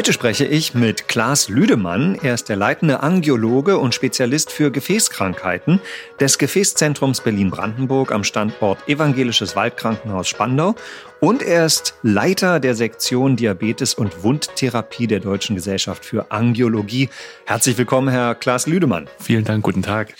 [0.00, 2.18] Heute spreche ich mit Klaas Lüdemann.
[2.22, 5.78] Er ist der leitende Angiologe und Spezialist für Gefäßkrankheiten
[6.18, 10.74] des Gefäßzentrums Berlin-Brandenburg am Standort Evangelisches Waldkrankenhaus Spandau.
[11.20, 17.10] Und er ist Leiter der Sektion Diabetes und Wundtherapie der Deutschen Gesellschaft für Angiologie.
[17.44, 19.06] Herzlich willkommen, Herr Klaas Lüdemann.
[19.18, 20.14] Vielen Dank, guten Tag.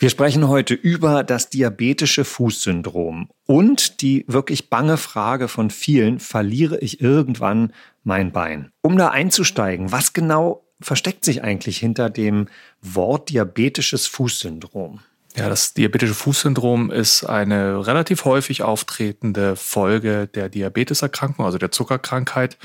[0.00, 6.80] Wir sprechen heute über das diabetische Fußsyndrom und die wirklich bange Frage von vielen, verliere
[6.80, 8.72] ich irgendwann mein Bein.
[8.82, 12.48] Um da einzusteigen, was genau versteckt sich eigentlich hinter dem
[12.82, 15.00] Wort diabetisches Fußsyndrom?
[15.36, 22.58] Ja, das diabetische Fußsyndrom ist eine relativ häufig auftretende Folge der Diabeteserkrankung, also der Zuckerkrankheit.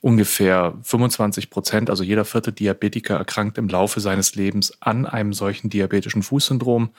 [0.00, 5.68] Ungefähr 25 Prozent, also jeder vierte Diabetiker erkrankt im Laufe seines Lebens an einem solchen
[5.68, 6.90] diabetischen Fußsyndrom,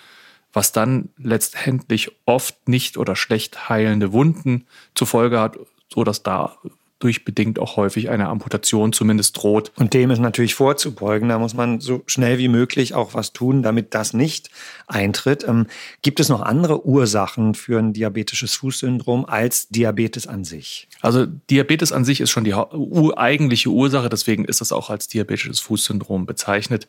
[0.51, 5.57] was dann letztendlich oft nicht oder schlecht heilende Wunden zur Folge hat,
[5.93, 6.57] so dass da
[6.99, 9.71] durchbedingt auch häufig eine Amputation zumindest droht.
[9.75, 11.29] Und dem ist natürlich vorzubeugen.
[11.29, 14.49] Da muss man so schnell wie möglich auch was tun, damit das nicht
[14.87, 15.45] eintritt.
[15.47, 15.67] Ähm,
[16.01, 20.87] gibt es noch andere Ursachen für ein diabetisches Fußsyndrom als Diabetes an sich?
[21.01, 25.59] Also Diabetes an sich ist schon die eigentliche Ursache, deswegen ist das auch als diabetisches
[25.59, 26.87] Fußsyndrom bezeichnet.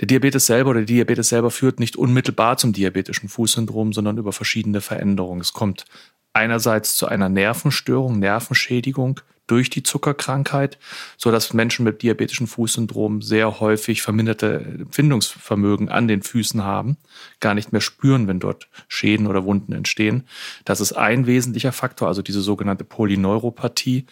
[0.00, 4.32] Der Diabetes selber oder der Diabetes selber führt nicht unmittelbar zum diabetischen Fußsyndrom, sondern über
[4.32, 5.40] verschiedene Veränderungen.
[5.40, 5.86] Es kommt
[6.34, 10.78] einerseits zu einer Nervenstörung, Nervenschädigung, durch die Zuckerkrankheit,
[11.16, 16.96] so dass Menschen mit diabetischem Fußsyndrom sehr häufig verminderte Empfindungsvermögen an den Füßen haben,
[17.40, 20.24] gar nicht mehr spüren, wenn dort Schäden oder Wunden entstehen.
[20.64, 24.06] Das ist ein wesentlicher Faktor, also diese sogenannte Polyneuropathie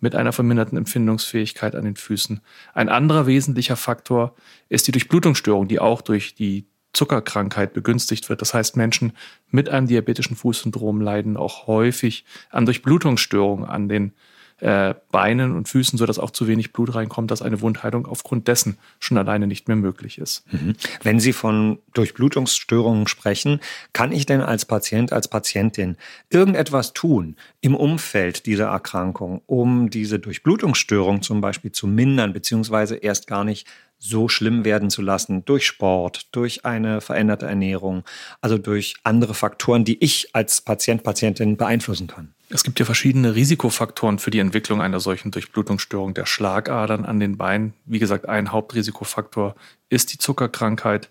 [0.00, 2.40] mit einer verminderten Empfindungsfähigkeit an den Füßen.
[2.74, 4.34] Ein anderer wesentlicher Faktor
[4.68, 8.42] ist die Durchblutungsstörung, die auch durch die Zuckerkrankheit begünstigt wird.
[8.42, 9.12] Das heißt, Menschen
[9.50, 14.12] mit einem diabetischen Fußsyndrom leiden auch häufig an Durchblutungsstörungen an den
[14.62, 18.78] äh, Beinen und Füßen, sodass auch zu wenig Blut reinkommt, dass eine Wundheilung aufgrund dessen
[19.00, 20.44] schon alleine nicht mehr möglich ist.
[20.52, 20.74] Mhm.
[21.02, 23.60] Wenn Sie von Durchblutungsstörungen sprechen,
[23.92, 25.96] kann ich denn als Patient, als Patientin
[26.30, 33.26] irgendetwas tun im Umfeld dieser Erkrankung, um diese Durchblutungsstörung zum Beispiel zu mindern, beziehungsweise erst
[33.26, 33.66] gar nicht
[34.02, 38.02] so schlimm werden zu lassen durch Sport, durch eine veränderte Ernährung,
[38.40, 42.34] also durch andere Faktoren, die ich als Patient, Patientin beeinflussen kann.
[42.48, 47.36] Es gibt ja verschiedene Risikofaktoren für die Entwicklung einer solchen Durchblutungsstörung der Schlagadern an den
[47.36, 47.74] Beinen.
[47.84, 49.54] Wie gesagt, ein Hauptrisikofaktor
[49.88, 51.08] ist die Zuckerkrankheit.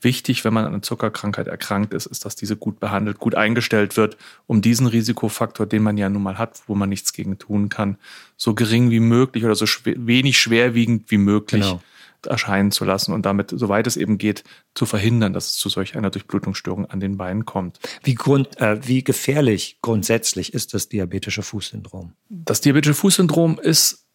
[0.00, 3.96] Wichtig, wenn man an einer Zuckerkrankheit erkrankt ist, ist, dass diese gut behandelt, gut eingestellt
[3.96, 4.16] wird,
[4.48, 7.98] um diesen Risikofaktor, den man ja nun mal hat, wo man nichts gegen tun kann,
[8.36, 11.80] so gering wie möglich oder so schwer, wenig schwerwiegend wie möglich genau
[12.24, 14.44] erscheinen zu lassen und damit, soweit es eben geht,
[14.74, 17.78] zu verhindern, dass es zu solch einer Durchblutungsstörung an den Beinen kommt.
[18.02, 22.12] Wie, grund, äh, wie gefährlich grundsätzlich ist das diabetische Fußsyndrom?
[22.28, 24.06] Das diabetische Fußsyndrom ist,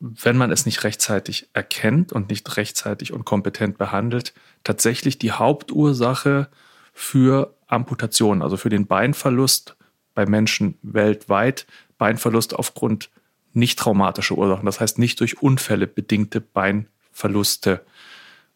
[0.00, 4.32] wenn man es nicht rechtzeitig erkennt und nicht rechtzeitig und kompetent behandelt,
[4.62, 6.48] tatsächlich die Hauptursache
[6.92, 9.76] für Amputation, also für den Beinverlust
[10.14, 11.66] bei Menschen weltweit.
[11.96, 13.10] Beinverlust aufgrund
[13.52, 16.97] nicht traumatischer Ursachen, das heißt nicht durch Unfälle bedingte Beinverlust.
[17.18, 17.84] Verluste.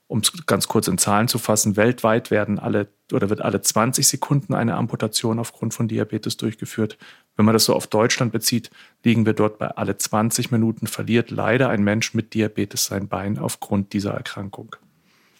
[0.06, 4.06] Um es ganz kurz in Zahlen zu fassen, weltweit werden alle oder wird alle 20
[4.06, 6.98] Sekunden eine Amputation aufgrund von Diabetes durchgeführt.
[7.34, 8.70] Wenn man das so auf Deutschland bezieht,
[9.04, 13.38] liegen wir dort bei alle 20 Minuten verliert leider ein Mensch mit Diabetes sein Bein
[13.38, 14.76] aufgrund dieser Erkrankung.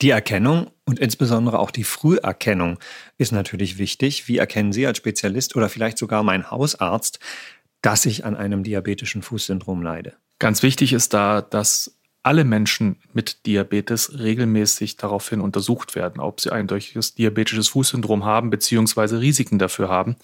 [0.01, 2.79] Die Erkennung und insbesondere auch die Früherkennung
[3.19, 4.27] ist natürlich wichtig.
[4.27, 7.21] Wie erkennen Sie als Spezialist oder vielleicht sogar mein Hausarzt,
[7.83, 10.15] dass ich an einem diabetischen Fußsyndrom leide?
[10.39, 16.53] Ganz wichtig ist da, dass alle Menschen mit Diabetes regelmäßig daraufhin untersucht werden, ob sie
[16.53, 20.17] ein solches diabetisches Fußsyndrom haben beziehungsweise Risiken dafür haben.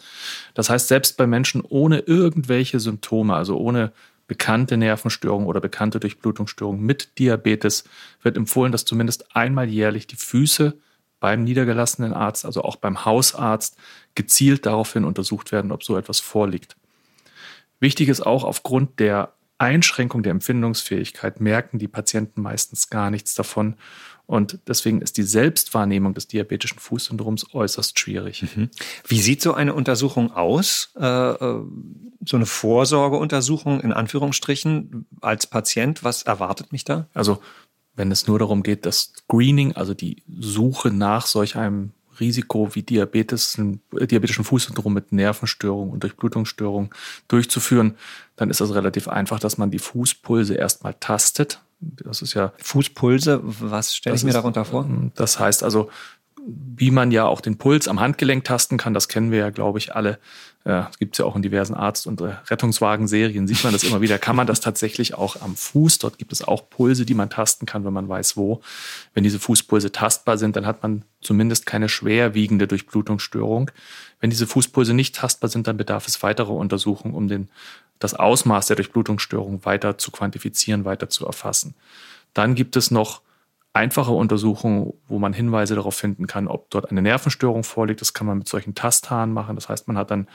[0.55, 3.93] Das heißt, selbst bei Menschen ohne irgendwelche Symptome, also ohne
[4.29, 7.85] bekannte Nervenstörungen oder bekannte Durchblutungsstörungen mit Diabetes,
[8.23, 10.75] wird empfohlen, dass zumindest einmal jährlich die Füße
[11.19, 13.77] beim niedergelassenen Arzt, also auch beim Hausarzt,
[14.15, 16.77] gezielt daraufhin untersucht werden, ob so etwas vorliegt.
[17.81, 23.77] Wichtig ist auch aufgrund der Einschränkung der Empfindungsfähigkeit merken die Patienten meistens gar nichts davon.
[24.27, 28.45] Und deswegen ist die Selbstwahrnehmung des diabetischen Fußsyndroms äußerst schwierig.
[28.55, 28.69] Mhm.
[29.07, 30.93] Wie sieht so eine Untersuchung aus?
[30.97, 31.63] Äh, äh,
[32.25, 36.05] so eine Vorsorgeuntersuchung in Anführungsstrichen als Patient?
[36.05, 37.09] Was erwartet mich da?
[37.15, 37.41] Also
[37.95, 42.83] wenn es nur darum geht, das Screening, also die Suche nach solch einem Risiko wie
[42.83, 46.91] Diabetes, äh, diabetischen Fußsyndrom mit Nervenstörungen und Durchblutungsstörungen
[47.29, 47.97] durchzuführen,
[48.37, 51.61] dann ist das relativ einfach, dass man die Fußpulse erstmal tastet.
[51.81, 53.41] Das ist ja Fußpulse.
[53.43, 54.89] Was stelle ich mir darunter vor?
[55.15, 55.91] Das heißt also,
[56.49, 59.79] wie man ja auch den Puls am Handgelenk tasten kann, das kennen wir ja, glaube
[59.79, 60.19] ich, alle.
[60.65, 64.01] Äh, gibt es ja auch in diversen Arzt- und äh, Rettungswagen-Serien, sieht man das immer
[64.01, 64.19] wieder.
[64.19, 65.99] Kann man das tatsächlich auch am Fuß?
[65.99, 68.63] Dort gibt es auch Pulse, die man tasten kann, wenn man weiß, wo.
[69.13, 73.71] Wenn diese Fußpulse tastbar sind, dann hat man zumindest keine schwerwiegende Durchblutungsstörung.
[74.21, 77.49] Wenn diese Fußpulse nicht tastbar sind, dann bedarf es weiterer Untersuchungen, um den,
[77.99, 81.75] das Ausmaß der Durchblutungsstörung weiter zu quantifizieren, weiter zu erfassen.
[82.33, 83.21] Dann gibt es noch
[83.73, 88.01] einfache Untersuchungen, wo man Hinweise darauf finden kann, ob dort eine Nervenstörung vorliegt.
[88.01, 89.55] Das kann man mit solchen Tasthaaren machen.
[89.55, 90.27] Das heißt, man hat dann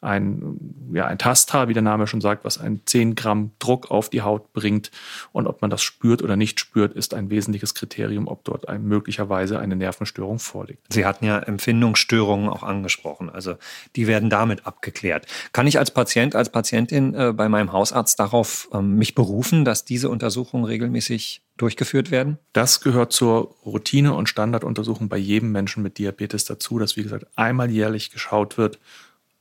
[0.00, 4.08] ein, ja, ein Tasthaar, wie der Name schon sagt, was einen 10 Gramm Druck auf
[4.08, 4.90] die Haut bringt.
[5.32, 8.84] Und ob man das spürt oder nicht spürt, ist ein wesentliches Kriterium, ob dort ein,
[8.84, 10.92] möglicherweise eine Nervenstörung vorliegt.
[10.92, 13.28] Sie hatten ja Empfindungsstörungen auch angesprochen.
[13.28, 13.56] Also
[13.96, 15.26] die werden damit abgeklärt.
[15.52, 19.84] Kann ich als Patient, als Patientin äh, bei meinem Hausarzt darauf ähm, mich berufen, dass
[19.84, 22.38] diese Untersuchungen regelmäßig durchgeführt werden?
[22.52, 27.26] Das gehört zur Routine- und Standarduntersuchung bei jedem Menschen mit Diabetes dazu, dass, wie gesagt,
[27.36, 28.78] einmal jährlich geschaut wird,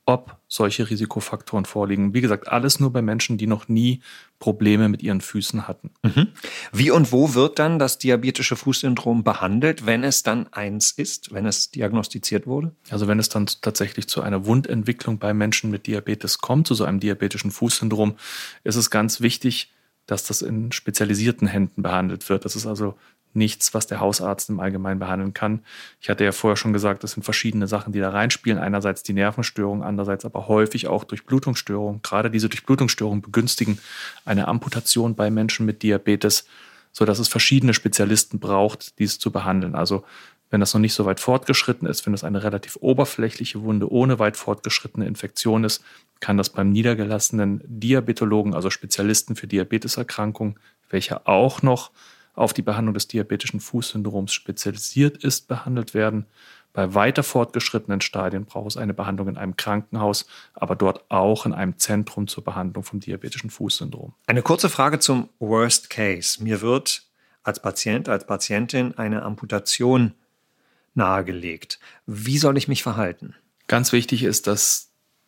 [0.07, 2.13] ob solche Risikofaktoren vorliegen.
[2.13, 4.01] Wie gesagt, alles nur bei Menschen, die noch nie
[4.39, 5.91] Probleme mit ihren Füßen hatten.
[6.01, 6.29] Mhm.
[6.71, 11.45] Wie und wo wird dann das diabetische Fußsyndrom behandelt, wenn es dann eins ist, wenn
[11.45, 12.71] es diagnostiziert wurde?
[12.89, 16.85] Also wenn es dann tatsächlich zu einer Wundentwicklung bei Menschen mit Diabetes kommt, zu so
[16.85, 18.15] einem diabetischen Fußsyndrom,
[18.63, 19.73] ist es ganz wichtig,
[20.07, 22.45] dass das in spezialisierten Händen behandelt wird.
[22.45, 22.95] Das ist also
[23.33, 25.63] nichts, was der Hausarzt im Allgemeinen behandeln kann.
[26.01, 28.59] Ich hatte ja vorher schon gesagt, das sind verschiedene Sachen, die da reinspielen.
[28.59, 32.01] Einerseits die Nervenstörung, andererseits aber häufig auch Durchblutungsstörungen.
[32.01, 33.79] Gerade diese Durchblutungsstörungen begünstigen
[34.25, 36.47] eine Amputation bei Menschen mit Diabetes,
[36.91, 39.75] sodass es verschiedene Spezialisten braucht, dies zu behandeln.
[39.75, 40.03] Also
[40.49, 44.17] wenn das noch nicht so weit fortgeschritten ist, wenn es eine relativ oberflächliche Wunde ohne
[44.17, 45.83] weit fortgeschrittene Infektion ist,
[46.19, 50.59] kann das beim niedergelassenen Diabetologen, also Spezialisten für Diabeteserkrankungen,
[50.89, 51.91] welcher auch noch
[52.33, 56.25] auf die Behandlung des diabetischen Fußsyndroms spezialisiert ist, behandelt werden.
[56.71, 61.53] Bei weiter fortgeschrittenen Stadien braucht es eine Behandlung in einem Krankenhaus, aber dort auch in
[61.53, 64.13] einem Zentrum zur Behandlung vom diabetischen Fußsyndrom.
[64.27, 66.43] Eine kurze Frage zum Worst Case.
[66.43, 67.01] Mir wird
[67.41, 70.13] als Patient, als Patientin eine Amputation
[70.93, 71.79] nahegelegt.
[72.05, 73.33] Wie soll ich mich verhalten?
[73.67, 74.86] Ganz wichtig ist, dass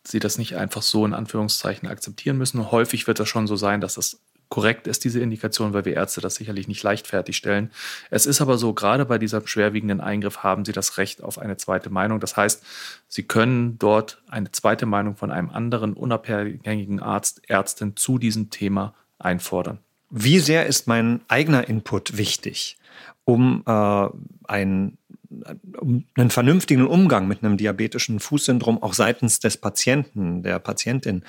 [0.10, 2.72] Sie das nicht einfach so in Anführungszeichen akzeptieren müssen.
[2.72, 4.20] häufig wird das schon so sein, dass das
[4.50, 7.72] korrekt ist, diese Indikation, weil wir Ärzte das sicherlich nicht leichtfertig stellen.
[8.10, 11.58] Es ist aber so, gerade bei diesem schwerwiegenden Eingriff haben Sie das Recht auf eine
[11.58, 12.20] zweite Meinung.
[12.20, 12.64] Das heißt,
[13.08, 18.96] Sie können dort eine zweite Meinung von einem anderen unabhängigen Arzt, Ärztin zu diesem Thema
[19.20, 19.80] einfordern.
[20.10, 22.80] Wie sehr ist mein eigener Input wichtig,
[23.26, 24.08] um äh,
[24.48, 24.98] ein
[25.80, 31.24] um einen vernünftigen Umgang mit einem diabetischen Fußsyndrom auch seitens des Patienten, der Patientin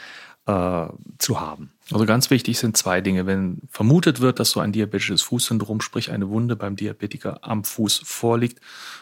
[0.47, 0.87] äh,
[1.19, 1.73] zu haben.
[1.93, 3.26] Also ganz wichtig sind zwei Dinge.
[3.26, 8.02] Wenn vermutet wird, dass so ein diabetisches Fußsyndrom, sprich eine Wunde beim Diabetiker am Fuß
[8.05, 8.61] vorliegt,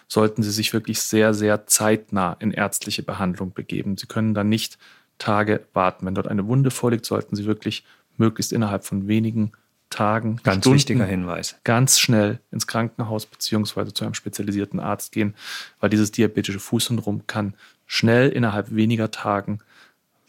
[0.08, 3.96] sollten Sie sich wirklich sehr, sehr zeitnah in ärztliche Behandlung begeben.
[3.96, 4.78] Sie können dann nicht
[5.18, 6.06] Tage warten.
[6.06, 7.84] Wenn dort eine Wunde vorliegt, sollten Sie wirklich
[8.16, 9.52] möglichst innerhalb von wenigen
[9.90, 15.34] Tagen, ganz Stunden, wichtiger Hinweis, ganz schnell ins Krankenhaus beziehungsweise zu einem spezialisierten Arzt gehen,
[15.81, 17.55] weil dieses diabetische Fußsyndrom kann
[17.86, 19.60] schnell innerhalb weniger Tagen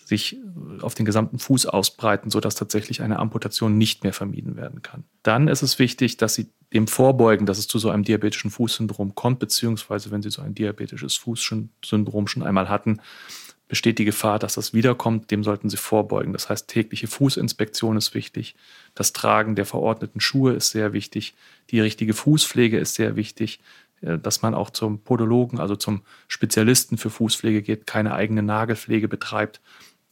[0.10, 0.38] sich
[0.82, 5.04] auf den gesamten Fuß ausbreiten, sodass tatsächlich eine Amputation nicht mehr vermieden werden kann.
[5.24, 9.14] Dann ist es wichtig, dass Sie dem vorbeugen, dass es zu so einem diabetischen Fußsyndrom
[9.16, 13.02] kommt, beziehungsweise wenn Sie so ein diabetisches Fußsyndrom schon einmal hatten,
[13.70, 15.32] besteht die Gefahr, dass das wiederkommt.
[15.32, 16.34] Dem sollten Sie vorbeugen.
[16.34, 18.56] Das heißt, tägliche Fußinspektion ist wichtig.
[18.96, 21.36] Das Tragen der verordneten Schuhe ist sehr wichtig.
[21.70, 23.62] Die richtige Fußpflege ist sehr wichtig.
[24.02, 29.08] Äh, dass man auch zum Podologen, also zum Spezialisten für Fußpflege geht, keine eigene Nagelpflege
[29.08, 29.62] betreibt,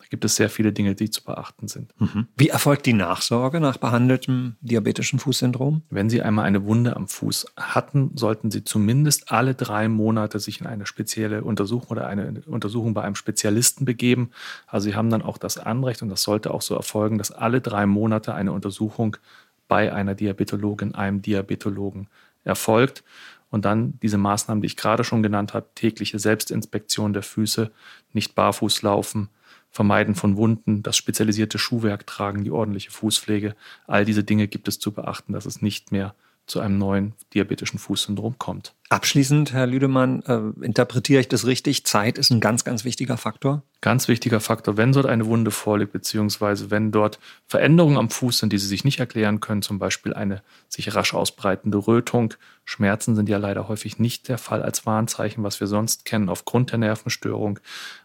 [0.10, 1.94] gibt es sehr viele Dinge, die zu beachten sind.
[2.00, 2.28] Mhm.
[2.36, 5.84] Wie erfolgt die Nachsorge nach behandeltem diabetischen Fußsyndrom?
[5.90, 10.62] Wenn Sie einmal eine Wunde am Fuß hatten, sollten Sie zumindest alle drei Monate sich
[10.62, 14.32] in eine spezielle Untersuchung oder eine Untersuchung bei einem Spezialisten begeben.
[14.68, 17.62] Also Sie haben dann auch das Anrecht, und das sollte auch so erfolgen, dass alle
[17.62, 19.18] drei Monate eine Untersuchung
[19.68, 22.08] bei einer Diabetologin, einem Diabetologen
[22.44, 23.04] erfolgt.
[23.50, 27.72] Und dann diese Maßnahmen, die ich gerade schon genannt habe, tägliche Selbstinspektion der Füße,
[28.12, 29.30] nicht barfuß laufen,
[29.72, 33.56] Vermeiden von Wunden, das spezialisierte Schuhwerk tragen, die ordentliche Fußpflege.
[33.86, 36.16] All diese Dinge gibt es zu beachten, dass es nicht mehr
[36.48, 38.74] zu einem neuen diabetischen Fußsyndrom kommt.
[38.90, 41.86] Abschließend, Herr Lüdemann, äh, interpretiere ich das richtig?
[41.86, 43.64] Zeit ist ein ganz, ganz wichtiger Faktor?
[43.82, 48.54] Ganz wichtiger Faktor, wenn dort eine Wunde vorliegt, beziehungsweise wenn dort Veränderungen am Fuß sind,
[48.54, 52.34] die Sie sich nicht erklären können, zum Beispiel eine sich rasch ausbreitende Rötung.
[52.64, 56.72] Schmerzen sind ja leider häufig nicht der Fall als Warnzeichen, was wir sonst kennen aufgrund
[56.72, 57.60] der Nervenstörung.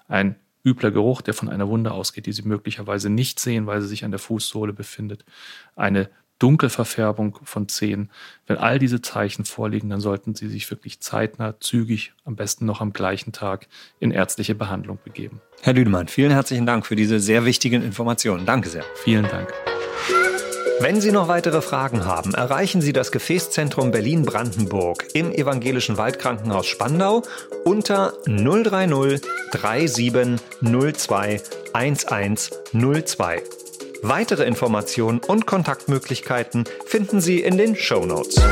[0.09, 3.89] Ein übler Geruch, der von einer Wunde ausgeht, die Sie möglicherweise nicht sehen, weil sie
[3.89, 5.25] sich an der Fußsohle befindet.
[5.77, 6.09] Eine
[6.43, 8.11] Dunkelverfärbung von Zehen.
[8.49, 12.81] Wenn all diese Zeichen vorliegen, dann sollten Sie sich wirklich zeitnah, zügig, am besten noch
[12.81, 13.69] am gleichen Tag
[14.01, 15.41] in ärztliche Behandlung begeben.
[15.63, 18.45] Herr Lüdemann, vielen herzlichen Dank für diese sehr wichtigen Informationen.
[18.45, 18.85] Danke sehr.
[18.97, 19.53] Vielen Dank.
[20.83, 27.23] Wenn Sie noch weitere Fragen haben, erreichen Sie das Gefäßzentrum Berlin-Brandenburg im Evangelischen Waldkrankenhaus Spandau
[27.63, 29.21] unter 030
[29.53, 31.41] 3702
[31.73, 33.43] 1102.
[34.03, 38.43] Weitere Informationen und Kontaktmöglichkeiten finden Sie in den Show Notes.